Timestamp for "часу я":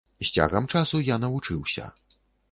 0.77-1.17